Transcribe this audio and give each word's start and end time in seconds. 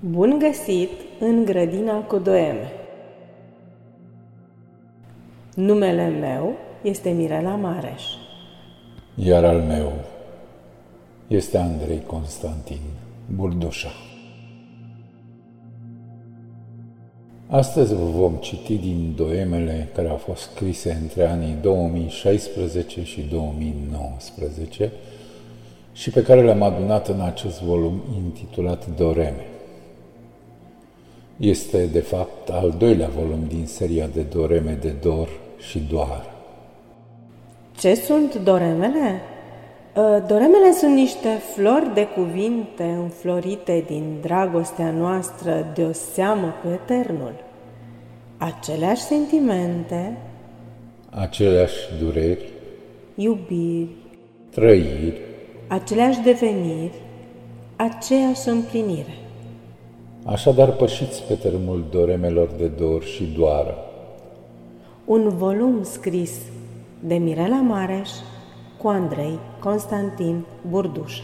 Bun 0.00 0.38
găsit 0.38 0.90
în 1.20 1.44
grădina 1.44 2.00
cu 2.00 2.18
doeme! 2.18 2.72
Numele 5.54 6.08
meu 6.08 6.52
este 6.82 7.10
Mirela 7.10 7.54
Mareș. 7.54 8.02
Iar 9.14 9.44
al 9.44 9.60
meu 9.60 9.92
este 11.26 11.58
Andrei 11.58 12.02
Constantin 12.06 12.80
Burdușa. 13.34 13.88
Astăzi 17.46 17.94
vă 17.94 18.04
vom 18.04 18.34
citi 18.34 18.76
din 18.76 19.12
doemele 19.16 19.88
care 19.94 20.08
au 20.08 20.16
fost 20.16 20.42
scrise 20.42 20.98
între 21.02 21.26
anii 21.26 21.56
2016 21.62 23.04
și 23.04 23.20
2019 23.20 24.92
și 25.92 26.10
pe 26.10 26.22
care 26.22 26.42
le-am 26.42 26.62
adunat 26.62 27.08
în 27.08 27.20
acest 27.20 27.62
volum 27.62 28.02
intitulat 28.16 28.86
Doreme. 28.96 29.46
Este, 31.36 31.86
de 31.86 32.00
fapt, 32.00 32.48
al 32.48 32.74
doilea 32.78 33.08
volum 33.08 33.44
din 33.48 33.66
seria 33.66 34.06
de 34.06 34.20
doreme 34.20 34.78
de 34.80 34.94
dor 35.02 35.28
și 35.58 35.78
doar. 35.90 36.34
Ce 37.78 37.94
sunt 37.94 38.34
doremele? 38.34 39.20
Ă, 39.96 40.24
doremele 40.26 40.72
sunt 40.72 40.94
niște 40.94 41.28
flori 41.54 41.94
de 41.94 42.06
cuvinte 42.06 42.82
înflorite 42.82 43.84
din 43.86 44.18
dragostea 44.20 44.90
noastră 44.90 45.72
de 45.74 45.82
o 45.82 45.92
seamă 45.92 46.54
cu 46.62 46.68
Eternul. 46.68 47.34
Aceleași 48.36 49.02
sentimente, 49.02 50.16
Aceleași 51.10 51.76
dureri, 51.98 52.52
iubiri, 53.14 53.88
trăiri, 54.50 55.20
aceleași 55.68 56.20
deveniri, 56.20 57.00
aceeași 57.76 58.48
împlinire. 58.48 59.25
Așadar 60.26 60.72
pășiți 60.72 61.22
pe 61.22 61.34
tărâmul 61.34 61.84
doremelor 61.90 62.48
de 62.56 62.66
dor 62.66 63.02
și 63.02 63.24
doară. 63.24 63.74
Un 65.04 65.28
volum 65.28 65.82
scris 65.82 66.38
de 67.00 67.14
Mirela 67.14 67.60
Mareș 67.60 68.10
cu 68.78 68.88
Andrei 68.88 69.38
Constantin 69.60 70.44
Burduș. 70.70 71.20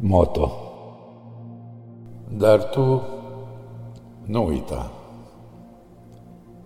Moto 0.00 0.50
Dar 2.36 2.64
tu 2.64 3.02
nu 4.24 4.46
uita. 4.46 4.90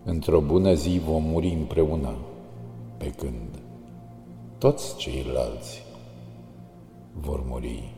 Într-o 0.04 0.40
bună 0.40 0.72
zi 0.72 1.00
vom 1.04 1.22
muri 1.22 1.56
împreună, 1.58 2.14
pe 2.96 3.10
când 3.10 3.69
toți 4.60 4.96
ceilalți 4.96 5.82
vor 7.12 7.44
muri 7.44 7.94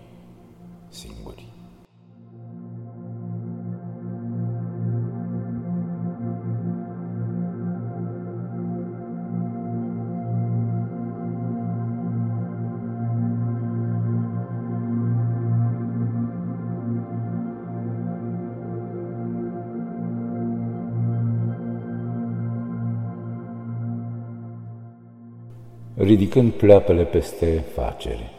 ridicând 26.03 26.53
pleoapele 26.53 27.03
peste 27.03 27.65
facere. 27.75 28.31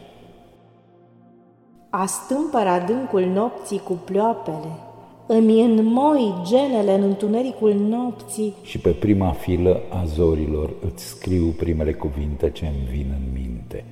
Astâmpăr 1.90 2.66
adâncul 2.66 3.24
nopții 3.24 3.78
cu 3.78 3.92
ploapele, 3.92 4.78
îmi 5.26 5.60
înmoi 5.60 6.34
genele 6.46 6.94
în 6.94 7.02
întunericul 7.02 7.74
nopții, 7.74 8.54
Și 8.62 8.78
pe 8.78 8.90
prima 8.90 9.30
filă 9.30 9.80
a 9.90 10.04
zorilor 10.04 10.70
îți 10.86 11.04
scriu 11.04 11.46
primele 11.46 11.92
cuvinte 11.92 12.50
ce 12.50 12.66
îmi 12.66 12.88
vin 12.90 13.06
în 13.10 13.40
minte. 13.42 13.84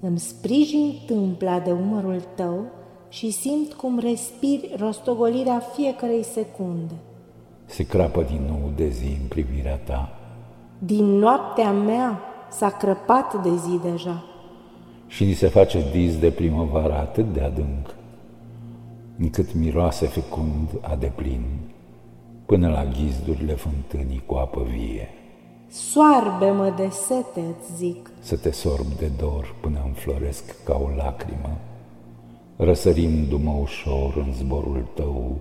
îmi 0.00 0.18
sprijin 0.18 0.94
tâmpla 1.06 1.58
de 1.60 1.70
umărul 1.70 2.22
tău 2.34 2.64
și 3.08 3.30
simt 3.30 3.72
cum 3.72 3.98
respiri 3.98 4.74
rostogolirea 4.78 5.58
fiecarei 5.58 6.22
secunde. 6.22 6.94
Se 7.64 7.86
crapă 7.86 8.22
din 8.22 8.40
nou 8.48 8.70
de 8.76 8.88
zi 8.88 9.06
în 9.06 9.28
privirea 9.28 9.76
ta 9.76 10.18
Din 10.78 11.04
noaptea 11.04 11.72
mea 11.72 12.22
s-a 12.50 12.70
crăpat 12.70 13.42
de 13.42 13.56
zi 13.56 13.78
deja. 13.90 14.24
și 15.06 15.24
ni 15.24 15.32
se 15.32 15.48
face 15.48 15.90
dis 15.90 16.18
de 16.18 16.30
primăvară 16.30 16.94
atât 16.94 17.32
de 17.32 17.40
adânc, 17.40 17.94
încât 19.18 19.54
miroase 19.54 20.06
fecund 20.06 20.68
a 20.80 20.96
deplin, 20.96 21.44
până 22.46 22.68
la 22.68 22.84
ghizdurile 22.84 23.52
fântânii 23.54 24.22
cu 24.26 24.34
apă 24.34 24.62
vie. 24.62 25.08
Soarbe-mă 25.68 26.72
de 26.76 26.88
sete, 26.88 27.40
îți 27.40 27.76
zic, 27.76 28.10
Să 28.20 28.36
te 28.36 28.50
sorb 28.50 28.86
de 28.98 29.10
dor 29.18 29.54
până 29.60 29.82
înfloresc 29.84 30.64
ca 30.64 30.80
o 30.84 30.88
lacrimă, 30.96 31.58
răsărindu-mă 32.56 33.50
ușor 33.60 34.16
în 34.16 34.32
zborul 34.32 34.88
tău 34.94 35.40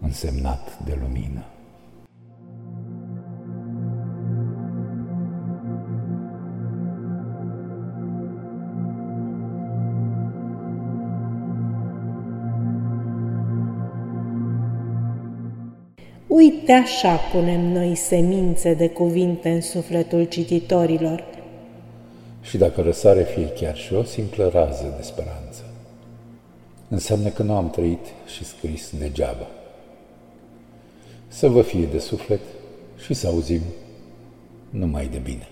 însemnat 0.00 0.78
de 0.84 0.98
lumină. 1.00 1.44
Uite 16.34 16.72
așa 16.72 17.16
punem 17.16 17.60
noi 17.60 17.94
semințe 17.94 18.74
de 18.74 18.88
cuvinte 18.88 19.50
în 19.50 19.60
sufletul 19.60 20.24
cititorilor. 20.24 21.24
Și 22.40 22.56
dacă 22.56 22.80
răsare 22.80 23.22
fie 23.22 23.48
chiar 23.48 23.76
și 23.76 23.94
o 23.94 24.02
simplă 24.02 24.50
rază 24.52 24.94
de 24.96 25.02
speranță, 25.02 25.64
înseamnă 26.88 27.28
că 27.28 27.42
nu 27.42 27.56
am 27.56 27.70
trăit 27.70 28.06
și 28.36 28.44
scris 28.44 28.92
degeaba. 28.98 29.46
Să 31.28 31.48
vă 31.48 31.62
fie 31.62 31.84
de 31.84 31.98
suflet 31.98 32.40
și 33.04 33.14
să 33.14 33.26
auzim 33.26 33.62
numai 34.70 35.06
de 35.06 35.18
bine. 35.18 35.48